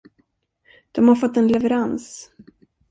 [0.91, 2.31] De har fått en leverans.